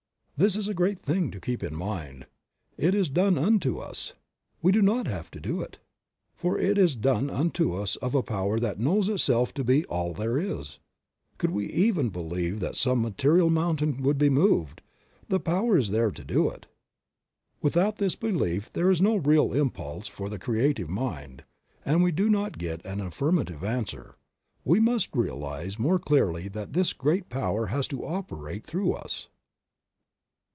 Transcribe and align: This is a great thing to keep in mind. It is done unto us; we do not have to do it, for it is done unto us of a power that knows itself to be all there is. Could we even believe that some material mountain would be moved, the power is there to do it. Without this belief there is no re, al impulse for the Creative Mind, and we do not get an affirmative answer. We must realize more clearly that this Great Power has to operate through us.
This 0.43 0.55
is 0.55 0.67
a 0.67 0.73
great 0.73 1.03
thing 1.03 1.29
to 1.29 1.39
keep 1.39 1.61
in 1.61 1.75
mind. 1.75 2.25
It 2.75 2.95
is 2.95 3.09
done 3.09 3.37
unto 3.37 3.77
us; 3.77 4.13
we 4.59 4.71
do 4.71 4.81
not 4.81 5.05
have 5.05 5.29
to 5.29 5.39
do 5.39 5.61
it, 5.61 5.77
for 6.33 6.57
it 6.57 6.79
is 6.79 6.95
done 6.95 7.29
unto 7.29 7.75
us 7.75 7.95
of 7.97 8.15
a 8.15 8.23
power 8.23 8.59
that 8.59 8.79
knows 8.79 9.07
itself 9.07 9.53
to 9.53 9.63
be 9.63 9.85
all 9.85 10.13
there 10.15 10.39
is. 10.39 10.79
Could 11.37 11.51
we 11.51 11.67
even 11.71 12.09
believe 12.09 12.59
that 12.59 12.75
some 12.75 13.03
material 13.03 13.51
mountain 13.51 14.01
would 14.01 14.17
be 14.17 14.31
moved, 14.31 14.81
the 15.29 15.39
power 15.39 15.77
is 15.77 15.91
there 15.91 16.09
to 16.09 16.23
do 16.23 16.49
it. 16.49 16.65
Without 17.61 17.97
this 17.97 18.15
belief 18.15 18.73
there 18.73 18.89
is 18.89 18.99
no 18.99 19.17
re, 19.17 19.37
al 19.37 19.53
impulse 19.53 20.07
for 20.07 20.27
the 20.27 20.39
Creative 20.39 20.89
Mind, 20.89 21.43
and 21.85 22.01
we 22.01 22.11
do 22.11 22.27
not 22.29 22.57
get 22.57 22.83
an 22.83 22.99
affirmative 22.99 23.63
answer. 23.63 24.15
We 24.65 24.79
must 24.79 25.15
realize 25.15 25.77
more 25.77 25.99
clearly 25.99 26.47
that 26.47 26.73
this 26.73 26.93
Great 26.93 27.29
Power 27.29 27.67
has 27.67 27.87
to 27.89 28.03
operate 28.03 28.65
through 28.65 28.93
us. 28.93 29.27